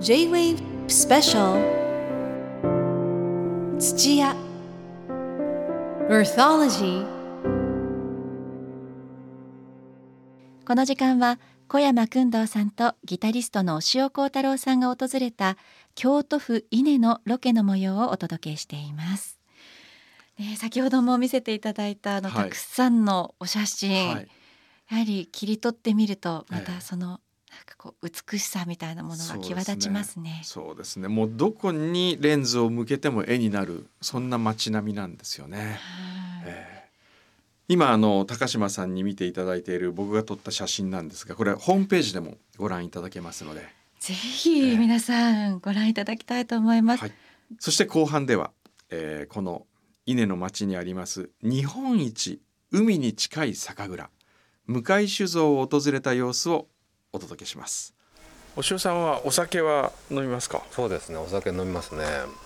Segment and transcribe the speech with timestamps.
[0.00, 0.56] J-Wave
[0.88, 1.60] Special.
[3.78, 4.34] 土屋
[6.08, 7.04] Earthology
[10.64, 15.58] この時間は小山君堂さんとギタリストの塩幸太郎さんが訪れた
[15.94, 19.38] 京都府伊根のロケの模様をお届けしています。
[20.38, 22.44] ね、先ほども見せていただいたあの、はい。
[22.44, 24.28] たくさんのお写真、はい。
[24.90, 26.64] やはり切り取ってみるとまええ。
[26.64, 30.40] たその、なんかこう美しさみたいなものが際立ちますね。
[30.44, 31.08] そうですね。
[31.08, 35.58] もうどこにレンズを向けても絵になるそんな街並みなんですよね。
[35.58, 35.76] はい。
[36.46, 36.80] ええ。
[37.68, 43.62] 今あの高島さんに見ていただいている僕が撮った写真なんですがこれホームページでもご覧いただけますので、
[44.00, 47.00] ぜひ皆さんご覧いただきたいと思います。
[47.00, 47.12] はい、
[47.58, 48.50] そして後半では、
[48.90, 49.66] えーこの
[50.06, 52.40] 伊根の町にあります日本一
[52.72, 54.10] 海に近い酒蔵
[54.66, 56.66] 向井酒造を訪れた様子を
[57.12, 57.94] お届けします。
[58.56, 60.62] お塩さんはお酒は飲みますか？
[60.70, 62.04] そうですねお酒飲みますね。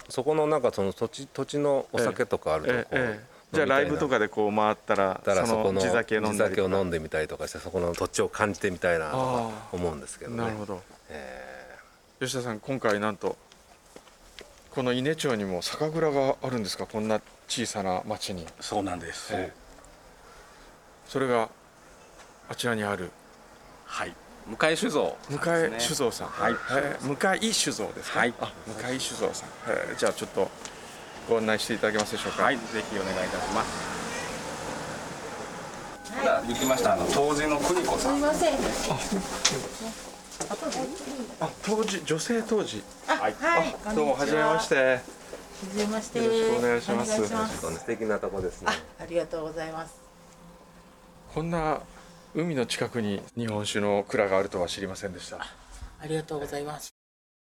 [0.09, 3.19] そこのなんかその土地土地のお酒とかあるとこう、
[3.53, 10.37] じゃあライブとかでこう回ったらそこの地酒飲んだり地酒を飲んでみたりとかしてそこの土地を感じてみたいなと思うんですけどね。
[10.39, 10.83] なるほど。
[11.11, 11.79] え。
[12.21, 13.37] 吉田さん今回なんと
[14.75, 16.87] この伊根町にも酒蔵があるんですか？
[16.87, 18.47] こんな小さな町に。
[18.61, 19.33] そうなんです。
[19.35, 19.53] ええ。
[21.07, 21.49] それが
[22.49, 23.11] あちらにある。
[23.85, 24.15] はい。
[24.47, 25.37] 向井酒造ね、
[25.79, 26.53] 井酒造さん、はい。
[26.73, 27.07] えー。
[27.07, 28.35] 向井酒造ですか、はい。
[28.41, 29.97] あ向井酒造さん、えー。
[29.97, 30.51] じゃあちょっと
[31.29, 32.43] ご案内していただけますでしょうか？
[32.43, 33.95] はい、ぜひお願いいたします。
[36.23, 36.93] では、できました。
[36.93, 38.23] あの当時の邦子さん。
[41.41, 42.85] あ当時女性当時。
[43.07, 43.35] はい。
[43.87, 44.75] あどうもはじめまして。
[44.75, 44.99] よは
[45.73, 46.19] じめまして。
[46.19, 47.13] ろしくお願いします。
[47.13, 48.69] お願いしまーす素敵なとこですね。
[49.01, 49.95] ありがとうございます。
[51.35, 51.81] こんな
[52.37, 55.37] 海の近くに日本酒の蔵があるとは知りませんでした
[56.01, 56.93] ありがとうございます。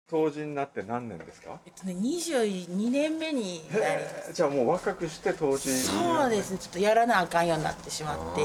[0.09, 1.59] 当時になって何年ですか？
[1.65, 4.33] えっとね、二十二年目になります。
[4.33, 6.57] じゃあもう若くして当時そうですね。
[6.57, 8.41] ちょっとやらなあかんようになってしまって、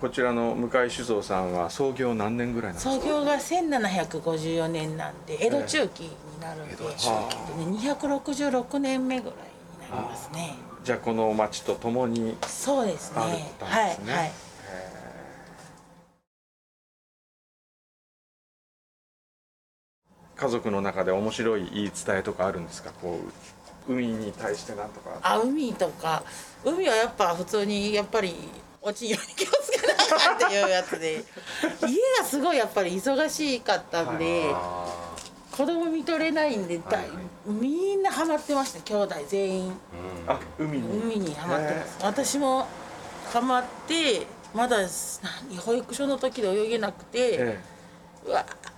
[0.00, 2.92] こちらの向井酒造さんは創業何年ぐらいなんですか？
[2.92, 6.10] 創業が千七百五十四年なんで江戸中期に
[6.40, 9.38] なるんで、江戸中期でね二百六十六年目ぐらい
[9.88, 10.56] になりますね。
[10.82, 13.20] じゃあこの町とともにそうですね。
[13.20, 13.30] はい
[14.10, 14.32] はい。
[20.36, 22.90] 家族の中で面白い言い伝えとかあるんですか？
[23.00, 23.18] こ
[23.88, 25.10] う海に対してなんとか。
[25.22, 26.22] あ海とか。
[26.64, 28.34] 海はやっぱ普通にやっぱり
[28.80, 31.24] 落ちんように気をつけなあかんっていうやつで。
[31.86, 34.44] 家がすごいやっぱり忙しかったんで、
[35.52, 36.98] 子供見とれないんで、だ
[37.46, 39.72] みんなハマってました兄弟全員。
[40.26, 40.98] あ海に？
[41.02, 42.66] 海にハマってます私も
[43.32, 44.78] ハマってまだ
[45.48, 47.60] 何保育所の時で泳げなくて、え
[48.26, 48.73] うわー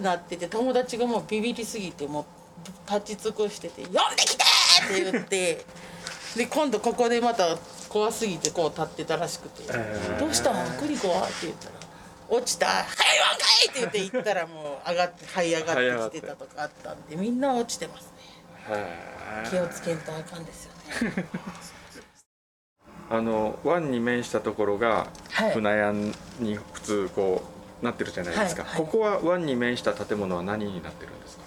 [0.00, 2.26] なってて友達がもうビビりすぎても
[2.88, 4.44] う立ち尽くしてて「呼んできて!」
[4.84, 5.64] って言って
[6.36, 7.56] で今度ここでまた
[7.88, 9.62] 怖すぎてこう立ってたらしくて
[10.18, 10.64] 「どうしたの？
[10.78, 11.72] クリコは?」って言ったら
[12.28, 12.88] 「落ちたはいわん
[13.38, 20.72] かい!」って言って行ったらもう上がって這い上がってきてたとかあったんでみんな落ちてますね気をつけんとあかんですよ
[21.10, 21.24] ね
[23.10, 25.92] あの湾に面したところがはい船屋
[26.40, 28.86] に普通こうなってるじゃないですか、はいはい。
[28.86, 31.38] ここは湾に面した建物は何になってるんです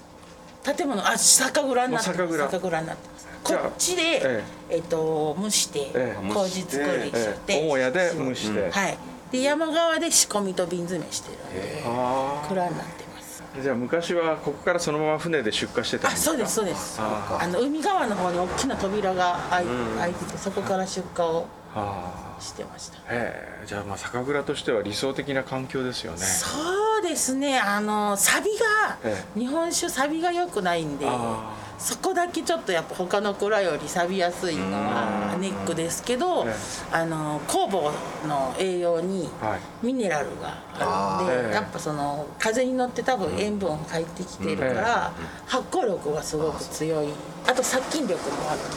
[0.64, 0.74] か？
[0.74, 2.40] 建物あ酒蔵になってます。
[2.52, 2.82] 酒蔵。
[2.82, 3.28] になってます。
[3.44, 4.78] こっちでええ。
[4.78, 6.34] っと蒸してええ。
[6.34, 8.98] 麹作りしえてえ母屋で蒸して、はい。
[9.32, 13.44] で山側で仕込みと瓶詰めしてるんであ蔵になってます。
[13.58, 16.32] あじゃあ昔はここからそのまま船で出荷してたんですか？
[16.34, 17.00] あそうですそうです。
[17.02, 21.61] ああの海側の方に大きな扉が開いててそこから出荷をああ
[22.40, 22.98] してました。
[22.98, 23.64] へえ。
[23.66, 26.18] じゃあまあ酒蔵としては理想的な環境ですよね。
[26.20, 27.60] そうですね。
[27.60, 36.54] あのサビがえ日本酒サビが良くないんであそこだけちょっとやっぱ他の蔵より錆びやすいのはネックですけどえ
[36.92, 39.86] あの酵母の栄養にはい。
[39.86, 41.56] ミネラルがあるんで、あーええ。
[41.56, 45.12] やっぱその風に乗って多分塩分入ってきてるから、
[45.48, 47.08] 発酵力がすごく強い。
[47.48, 48.68] あと殺菌力もあるんで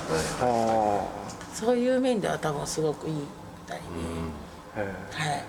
[0.40, 1.23] あ
[1.64, 3.22] そういう面では多分すごくいいみ
[3.66, 3.81] たい
[4.76, 5.44] あへで、はい。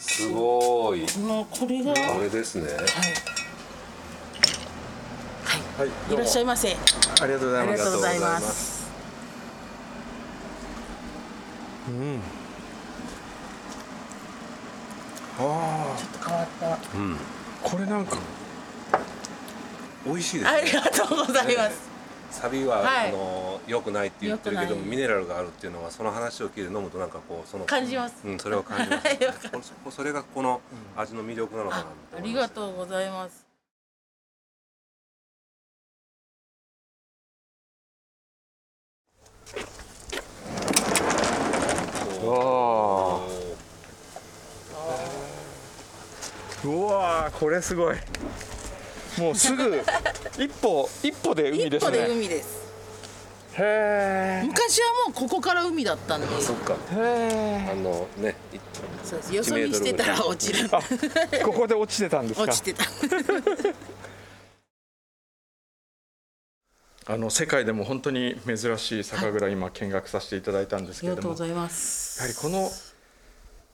[0.00, 1.06] すごい。
[1.18, 2.00] もうこれが、はい。
[2.14, 2.74] これですねえ
[5.80, 5.88] はい。
[6.12, 6.76] いらっしゃいませ。
[7.22, 7.78] ありがとうござあいます。
[7.78, 8.90] りがとうございます。
[11.88, 12.20] うん。
[15.38, 16.66] あちょっと変わった。
[16.66, 17.14] うん。
[17.14, 17.16] あ
[17.62, 18.16] これなんか
[20.04, 21.88] 美味しいですありねがとうございます。
[22.30, 23.08] サビは、はい。
[23.10, 29.00] あの良くないって言ってるけどもミネラルがあるっていうのはその話を聞いて飲むとなんかこうその感じます、うん、それは感じま
[29.62, 29.72] す。
[29.96, 30.60] それがこの
[30.96, 31.86] 味の魅力なのかなあ
[32.16, 33.46] ありがとうございます。
[46.62, 47.96] うわこれすごい。
[49.18, 49.82] もうすぐ
[50.38, 51.98] 一歩一歩で海ですね。
[51.98, 52.59] 一歩で海です。
[53.54, 56.26] へ昔はもうここから海だったんで。
[56.40, 56.76] そっか。
[56.92, 58.58] えへあのねい
[59.02, 59.34] そうです。
[59.34, 60.68] よそ見してたら落ちる
[61.32, 62.44] えここで落ちてたんですか？
[62.44, 62.84] 落ちてた。
[67.06, 71.28] あの世界でも本当に珍しい酒蔵、今見学させていただいたんですありけれども。
[71.30, 72.20] やがとうございます。
[72.22, 72.70] はりこの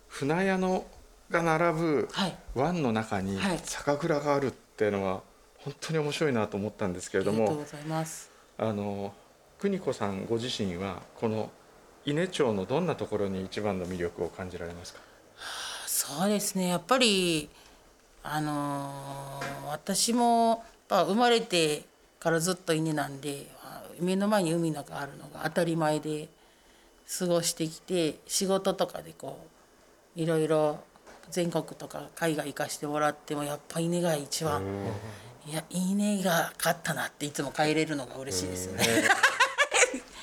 [0.09, 0.87] 船屋の
[1.31, 2.39] が並ぶはい。
[2.55, 3.61] 湾の中にはい。
[3.63, 5.21] 酒蔵があるっていうのは
[5.59, 7.45] 本当に面白いなと思ったんですけれども。
[7.45, 8.31] ありがとうございます。
[8.57, 9.13] あの
[9.59, 11.51] 邦子さんご自身はこの
[12.05, 15.01] 伊根町のどんなところに一番の魅力を感じられますか？
[15.87, 16.69] そうですね。
[16.69, 17.49] やっぱり
[18.23, 21.83] あのー私もやっぱ生まれて
[22.21, 26.29] からずっと稲なんであ目の前に海のがあるのが当たり前で
[27.19, 29.39] 過ごしてきて仕事とかでこ
[30.17, 30.79] ういろいろ
[31.31, 34.63] 全国とか海外行かしてもらってもやっぱ稲が一番
[35.47, 38.85] いや稲が勝ったなっていつも帰れるのが嬉しいですよね。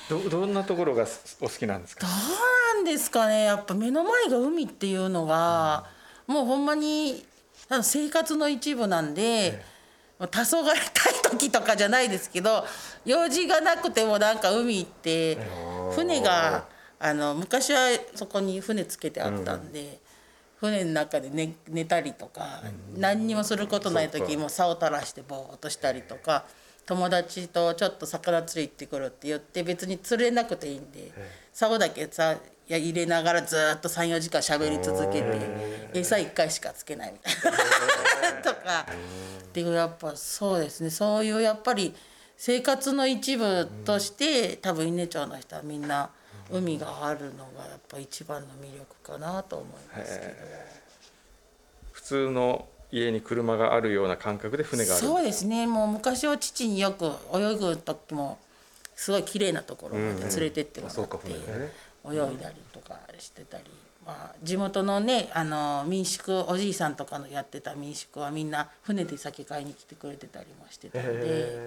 [0.08, 1.06] どどんなところが
[1.40, 2.06] お好きなんですか？
[2.06, 3.44] どうなんですかね。
[3.44, 5.86] やっぱ目の前が海っていうのが、
[6.26, 7.24] もうほんまに
[7.68, 9.64] あの生活の一部なんで、
[10.18, 10.78] もう黄昏たい
[11.30, 12.64] 時とかじゃないですけど
[13.04, 15.38] 用事がなくてもなんか海行って
[15.94, 16.66] 船が
[16.98, 20.02] あの昔はそこに船つけてあったんで。
[20.56, 22.62] 船の中で寝寝たりとか、
[22.96, 26.46] 何にもすることない時も竿垂らしてぼーっとしたりとか
[26.86, 31.12] 友達とちょっと魚釣り行ってくるって言って別に釣れなくていいんで
[31.52, 32.34] 竿だけさ
[32.66, 35.26] いや入れながらずーっと34時間喋り続けて
[35.92, 37.52] 餌1回しかつけないみたい
[38.36, 38.40] な。
[38.42, 38.86] とか。
[39.44, 40.90] っていうやっぱそうですね。
[40.90, 41.94] そういうやっぱり
[42.36, 46.10] 生活の一部として多分伊根町の人はみんな
[46.50, 50.32] 海があるのがやっぱ一番の魅力かなと思いますけど。
[51.92, 55.04] 普通の家に車があるような感覚で船がある。
[55.04, 55.66] そうですね。
[55.66, 58.38] もう昔は父によく泳ぐ時も
[58.94, 61.28] すごい綺麗なところまで連れてってもらって、
[62.08, 63.64] 泳いだりとかしてたり、
[64.06, 71.58] まあ、地元のねあの民宿おじいさんとかのやってた民宿はみんな船で酒買いに来てくれてたりもしてたので、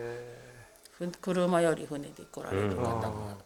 [0.97, 3.37] ふ車より船で来られる方も、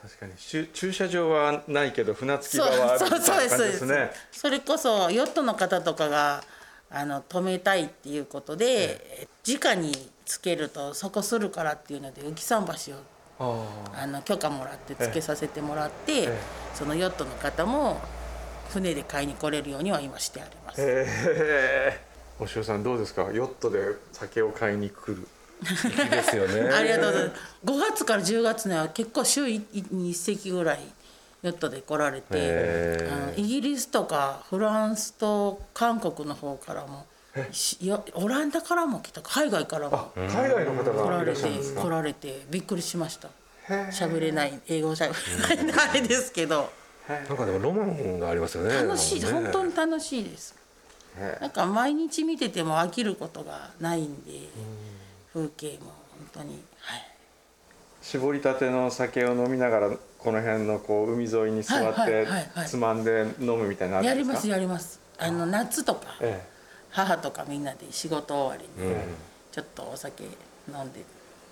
[0.00, 0.32] 確かに。
[0.38, 4.10] 駐駐車場はないけど船着き場はあるみたいな感じですね。
[4.32, 6.42] それこそヨットの方とかが
[6.90, 9.92] あの止めたいっていうことで、直に
[10.24, 16.38] つけるとそこするからっていうので浮き桟橋をああの許可もらってつけさせてもらって、え
[16.74, 18.00] そのヨットの方も
[18.70, 20.82] 船で買いに来れるようには今してあります。
[22.38, 23.30] お塩さんどうですか？
[23.32, 23.78] ヨットで
[24.12, 25.26] 酒を買いに来る
[26.10, 26.68] ですよね。
[26.74, 27.40] ありがとうございます。
[27.64, 30.80] 5月から10月には結構週に1隻ぐらい
[31.42, 37.06] ヨットで来られて、へあのイギリスとかフランスと韓国の方からも、
[37.52, 41.48] しいやオランダからも来た海外からも海外の方来がいらられって
[41.80, 43.28] 来られてびっくりしました。
[43.68, 45.12] 喋れない英語喋
[45.50, 46.70] れないんであれですけど。
[47.08, 49.30] なんかでもロマンがありますよね楽しい、ね。
[49.30, 50.56] 本当に楽しいです。
[51.40, 54.32] なんか毎日見てても飽きることがないんで、
[55.32, 55.92] 風景も
[56.34, 57.06] 本当に、はい、
[58.02, 62.26] 絞りたての酒を飲みながらこの辺のこう海沿いに座っはいて
[62.66, 65.00] つまんで飲むみたいなやりますやります。
[65.18, 66.46] あの夏とか、え
[66.90, 69.00] 母とかみんなで仕事終わりに、うん
[69.52, 71.02] ちょっとお酒飲んで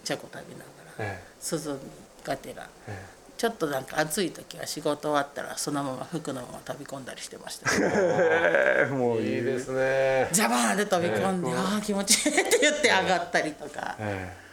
[0.05, 0.65] チョコ食べなが
[0.99, 1.79] ら、え涼み
[2.23, 3.07] がてら、え
[3.39, 7.71] ちょっとなんか暑い時は仕事終わったらそのまま服のまま飛び込んだりしてました。
[7.81, 10.29] え えもういいですね。
[10.33, 13.97] ジャバーンで飛び込んで、ああ気持ちいいって言って上がったりとか。
[13.99, 14.45] え。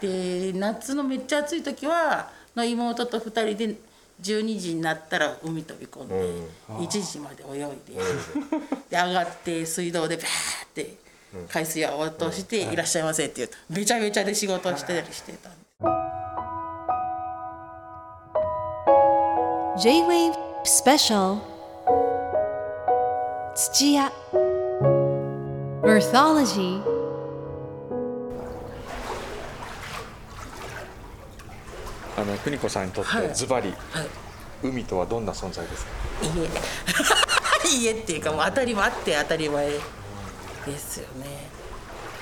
[0.00, 3.76] で夏のめっちゃ暑い時はの妹と2人で
[4.22, 6.14] 12時になったら海飛び込んで、
[6.68, 7.94] 1時まで泳いで,、
[8.90, 10.26] で上がって水道でバー
[10.66, 10.96] って
[11.48, 12.76] 海水を落として「い。
[12.76, 15.58] らっしゃいませ」って言うとべちゃべちゃで仕事をしてたりしてたんで。
[19.78, 21.38] J-Wave Special
[23.54, 24.12] 土屋。
[25.84, 26.91] Earthology
[32.22, 33.28] あの邦子さんにとっはい。
[33.28, 33.78] てズバリはい。
[34.62, 35.90] 海とはどんな存在ですか？
[37.64, 37.82] 家。
[37.90, 41.48] 家っていうかもう当たり前あって当たり前ですよね。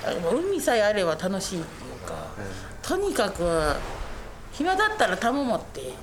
[0.03, 2.15] あの海さえあれば楽しいっていうか、
[2.81, 3.75] とにかく
[4.53, 5.93] 暇だったらタモ持って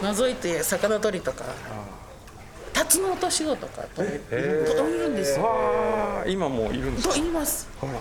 [0.00, 1.44] 覗いて魚取りとか
[2.72, 4.48] タツノオトシゴとか取れ取れ
[4.98, 6.24] るんですよ。
[6.26, 7.14] 今もういるんですか？
[7.14, 7.68] と言います。
[7.80, 7.92] ほら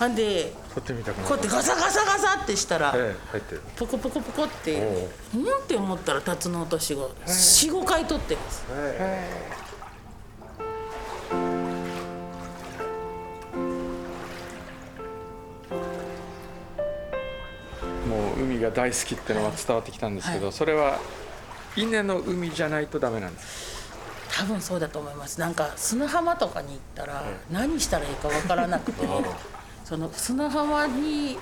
[0.00, 3.62] ほんで取ってみたくなこうやってガサガサガサってしたら、ええ入ってる。
[3.76, 5.36] ポコポコポコってう。
[5.38, 8.64] んって思ったらタツノオトシが45回取ってます。
[18.08, 20.54] もう海が大好きってのは伝わってきたんですけど、はい。
[20.54, 20.98] それは
[21.76, 23.90] 稲の海じゃないとダメなんです
[24.34, 25.38] 多分そうだと思います。
[25.38, 29.06] なんか砂浜とかに行ったら何したらいいかわからなくて
[29.90, 31.36] その砂浜に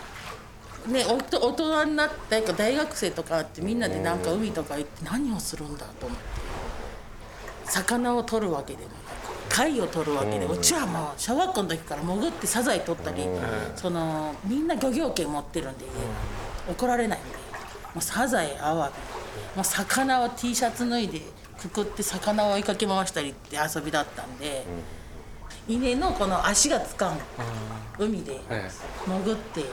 [0.86, 6.24] ねおと大人になって大学生とかってみんなでなんか海とか行って何をするんだと思って。
[7.66, 8.90] 魚を取るわけでも
[9.50, 13.22] 貝を取るわけでうちはもう小学校の時から潜ってサザエ取ったり
[13.76, 17.36] そのみんな漁業権持ってるんで家怒られないんで。
[17.94, 18.94] もうサザエアワビ
[19.56, 21.20] もう魚を T シャツ脱いで
[21.58, 24.64] くくって魚を追いかけ回したりって遊びだったんで、
[25.68, 27.18] 稲のこの足がつかん
[27.98, 28.68] 海でえ
[29.06, 29.64] 潜って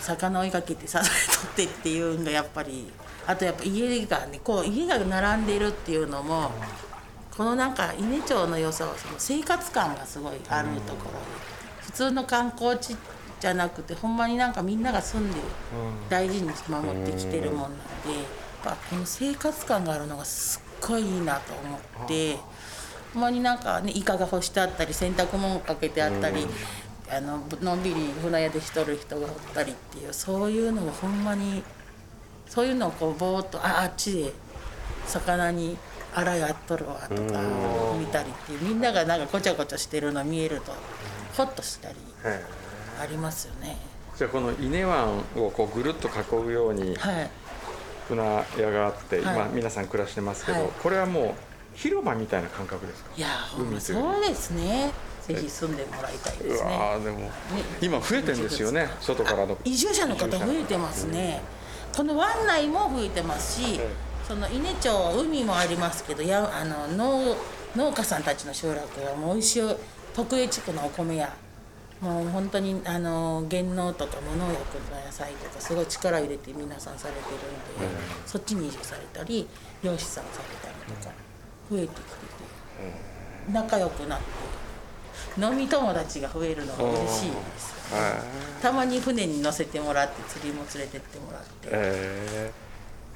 [0.00, 1.10] 魚追いかけてサザエ
[1.54, 2.90] 取ってっていうのがやっぱり
[3.26, 6.50] あとやっぱ家がねこう家が並んでるっていうのも
[7.36, 11.16] このなんか伊根町の良さはその生活感がすごいあるところで
[11.82, 12.96] 普通の観光地
[13.40, 15.38] じゃなくてほんまになんかみんなが住んで
[16.08, 18.24] 大事に守ってきてるもんなんでやっ
[18.64, 22.38] ぱこの生活感があるのがすっごいいいなと思って
[23.14, 26.46] ほんまになんかねイカが干してあったり洗濯物かけてあったり。
[27.06, 31.62] あののんびり船屋でしとる人がおったりっていうそういうのがほんまに
[32.46, 34.32] そういうのをこうぼーっとああっちで
[35.06, 35.76] 魚に
[36.14, 37.40] あらやっとるわとか
[37.98, 40.72] 見たりっていうみんながなんかごちゃごちゃしてるの見えると
[41.36, 41.96] ホッとしたり
[43.00, 43.76] ありますよね。
[44.16, 47.30] じゃあこの伊根湾をこうぐるっと囲うようにはい、
[48.08, 48.22] 船
[48.58, 49.34] 屋があって、はい。
[49.34, 50.70] 今皆さん暮らしてますけど、はい。
[50.82, 51.34] これはもう
[51.74, 53.10] 広場みたいな感覚ですか？
[53.16, 54.90] いやそうですね。
[55.26, 56.70] ぜひ住んでもらいたいでうすね。
[57.02, 57.30] でも
[57.80, 61.40] 今増えてんですよね外からの移住者の方増えてますね、
[61.96, 63.80] この湾内も増えてますし、
[64.28, 67.36] その伊根町海もありますけどやあの農
[67.74, 69.62] 農家さんたちの集落はもう美味しい
[70.14, 71.34] 徳江地区のお米や
[72.02, 74.58] もう本当にあの減農とか無農薬
[74.94, 79.48] の野菜とかすごい力入れて皆さんされてるんで、そっちに移住されたり
[79.82, 81.14] 漁師さんされたりとか
[81.70, 84.24] 増えてきてて、仲良くなって
[85.40, 87.74] 飲み友達が増えるのが嬉しいです。
[88.62, 92.52] たまに船に乗せてもらって釣りも連れてってもらって、え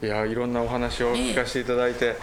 [0.02, 0.06] ー。
[0.06, 2.16] いやいろんなお話を聞かせていただいて、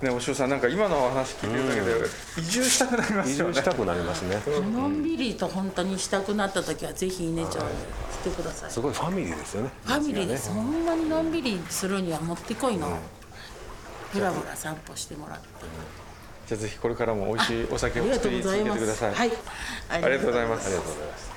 [0.00, 2.06] ねお塩さんなんか今のお話聞いてるだけで
[2.38, 3.54] 移住したくなりま移すよね。
[3.54, 4.42] 住したくなりますね。
[4.74, 7.62] のんびりと本当にしたくなった時はぜひ稲町に
[8.24, 8.70] 来てください。
[8.70, 9.70] すごいファミリーですよね。
[9.84, 10.50] ファミリーです。
[10.50, 12.98] ほんまにのんびりするにはもってこいの
[14.12, 15.46] ぶらぶら散歩してもらって
[16.46, 19.30] じゃあぜひこれからも美味しいお酒を作り続けてください、すはい
[19.90, 20.66] あありがとうございます。
[20.66, 21.32] ありがとうございます。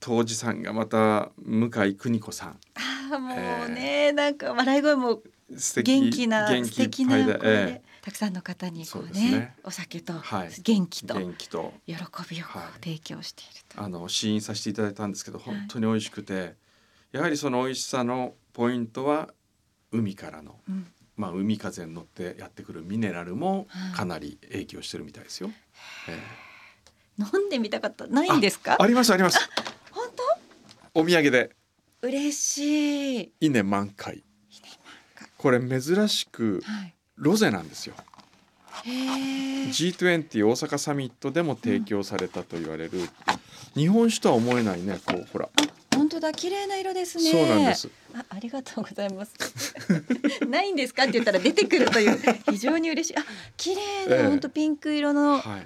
[0.00, 2.48] 当時さんがまた向井邦子さん。
[2.76, 3.34] ああも
[3.66, 5.22] うね、なんか笑い声も
[5.56, 9.54] 素敵元気な素敵ない声で、えたくさんの方にこそううねね。
[9.64, 10.50] お酒とはい。
[10.62, 11.74] 元気と元気と。
[11.86, 12.12] 喜びをこ
[12.54, 12.84] うはい。
[12.84, 16.54] 提供していると、あの試飲させていただいたんですけど本当に美味しくて、
[17.12, 19.28] やはりその美味しさのポイントは
[19.92, 20.86] 海からの、うん。
[21.16, 25.50] まあ、海風に乗ってやってくるミネラルもはいかなり影響してるみたいですよ。
[26.08, 26.18] え
[27.18, 28.06] 飲んでみたかった？
[28.06, 28.74] ないえんですか？
[28.74, 29.38] あありますあります。
[29.90, 30.04] 本
[30.94, 31.50] お土産で。
[32.00, 33.32] 当嬉しい。
[33.40, 34.22] 稲満開。
[35.36, 36.94] これ珍しくはい。
[37.16, 37.94] ロゼなんですよ。
[38.84, 43.00] へえ G20 大阪サミットでも提供されたと言われる、
[43.74, 45.48] 日本酒とは思えないねこうほら、
[45.98, 47.30] 本当だ綺麗な色ですね。
[47.30, 47.90] そうなんです。
[48.14, 49.34] あありがとうございます。
[50.48, 52.18] ないんですかって言ったら出てくるという
[52.50, 53.16] 非常に嬉しい。
[53.16, 53.24] あ
[53.56, 54.26] 綺麗な、ええ。
[54.28, 55.64] 本当ピンク色のはい。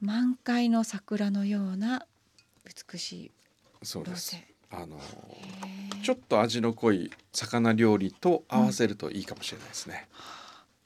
[0.00, 2.06] 満開の桜のような
[2.64, 3.32] 美しいロ
[3.82, 4.32] そうです。
[4.32, 5.00] ゼあの
[6.02, 10.08] ちょっと味の濃い魚料理と合わせるといいかもしれないですね、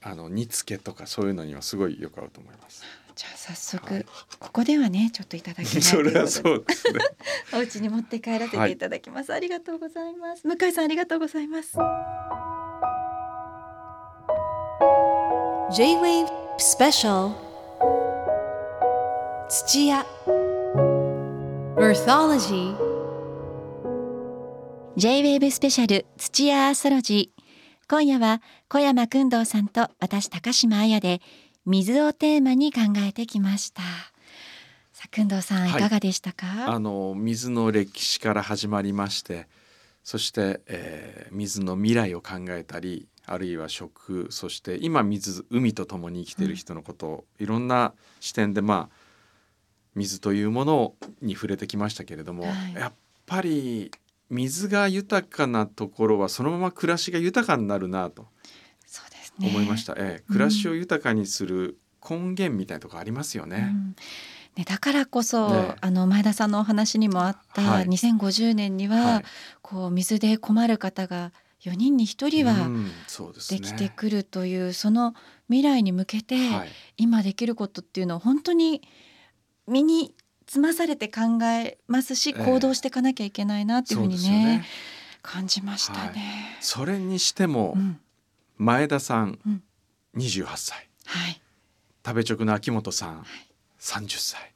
[0.06, 2.84] あの煮付けとかそういうのにはすごいよく合うと思います。
[3.16, 4.04] じゃあ早速、
[4.38, 7.00] ここではねちょっといただきない それはとそうですね。
[7.54, 10.46] お家に持って帰らせていただきます、ありがとうございます。
[10.46, 11.72] 向井さんありがとうございます。
[15.72, 17.32] J-Wave Special
[19.48, 20.04] 土屋。
[21.76, 22.76] Earthology
[24.96, 27.43] J-WAVE スペシャル土屋アーソロジー
[27.86, 31.20] 今夜は小山君堂さんと私高島彩で
[31.66, 33.82] 水をテーマに考えてきました。
[34.92, 35.82] さあ君堂さんいはい。
[35.82, 39.48] かがでしたか、あの水の歴史から始まりまして
[40.02, 48.96] そして、えー水の未来を考えたりあるいは食そして今水海と共に生きている人のことを、いろんな視点でまあ
[49.94, 52.74] 水というものに触れてきましたけれども、はい。
[52.74, 52.92] やっ
[53.26, 53.90] ぱり
[54.30, 58.28] 水が豊かなところはそのまま暮らしが豊かになるなと
[59.40, 61.78] 思いました、ええ、暮らしを豊かにする
[62.08, 63.70] 根源みたいなところありますよね。
[63.72, 63.96] うん。
[64.56, 65.74] ね、だからこそ、ね。
[65.80, 67.86] あの前田さんのお話にもあった、はい。
[67.86, 69.24] 2050年には、はい。
[69.62, 75.14] こう水で困る方が4人に1人はうんそうできてくるという、その
[75.48, 76.68] 未来に向けて、はい。
[76.98, 78.82] 今できることっていうのを本当に
[79.66, 80.14] 身に
[80.46, 82.44] つまされて考えますし、ええ。
[82.44, 84.64] 行動していかなきゃいけないなっていうふうにねね。
[85.22, 86.58] 感じましたね。
[86.60, 88.00] それにしても、うん。
[88.58, 89.62] 前田さん、うん。
[90.16, 90.88] 28歳。
[91.06, 91.40] はい、
[92.04, 93.24] 食べ直の秋元さん、
[93.80, 94.52] 30歳。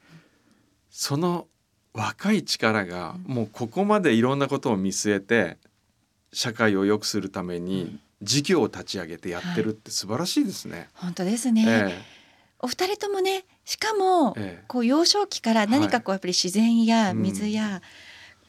[0.90, 1.47] その
[1.92, 5.57] 若い力がもうここまでいろんなことを見据えて
[6.33, 10.88] 社会を良くするために事業を立ち上げてやってるって素晴らしいですね。
[10.95, 12.02] 本当ですね、え
[12.61, 14.65] お二人ともねしかも、ええ。
[14.67, 17.83] こう幼少期から何かこうやっぱり自然や水や、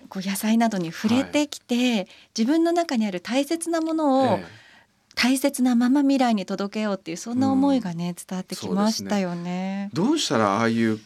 [0.08, 4.70] こう野菜などに触れてきて、自分の中にある大切なもえのをええ。
[5.16, 9.90] 大切なまま未来に届けようっていうそんな思いがね、伝わってきましたよね。
[9.92, 11.00] どうしたらああいう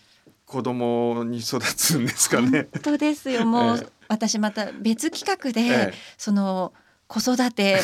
[0.46, 2.68] 子供に育つんですかね。
[2.74, 3.48] 本当ですよ。
[3.48, 3.88] もう、 ええ。
[4.08, 5.94] 私また別企画で、ええ。
[6.20, 6.74] その
[7.08, 7.80] 子育て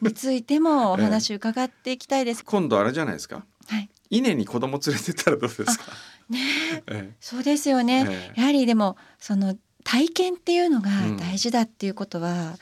[0.00, 2.44] についてもお 話伺っていきたいです。
[2.44, 3.44] 今度あれじゃないですか。
[3.66, 5.92] はい、稲に子供連れてったらどうですか？
[6.28, 6.38] ね
[6.76, 6.82] え。
[6.86, 8.40] えそうですよね、ええ。
[8.40, 11.16] やはりでもその体験っていうのがうん。
[11.16, 12.56] 大事だっていうことは、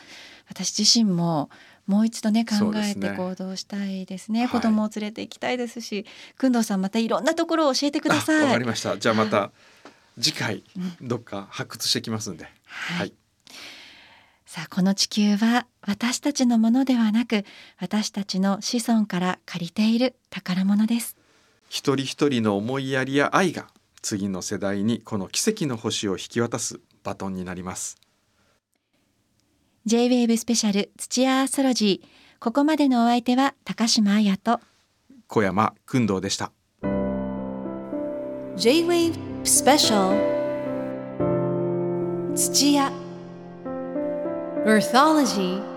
[0.48, 1.50] 私自身も
[1.86, 4.42] もう一度ね考えて行動したいですね。
[4.42, 4.48] はい。
[4.48, 6.06] 子供を連れて行きたいですし
[6.40, 8.46] 工藤さんまたいろんなところを教えてくだあさい。
[8.46, 8.96] わかりました。
[8.96, 9.50] じゃあまた
[10.18, 11.08] 次回うん。
[11.08, 12.46] どっか発掘してきますんで。
[12.64, 13.12] はい。
[14.46, 17.44] さあこの地球は私たちのものではなく
[17.80, 21.16] 私たちの子孫から借りている宝物です
[21.70, 23.68] 一人一人の思いやりや愛が
[24.02, 27.96] 次の世代にこの奇跡の星を引き渡すバトンになります。
[29.86, 32.08] J-WAVE スペシャル土屋アーソロジー。
[32.40, 34.58] ここまでのお相手は高島彩と。
[35.28, 36.50] 小山君堂でした。
[38.56, 40.18] J-Wave Special
[42.34, 42.90] 土屋。
[44.66, 45.69] Earthology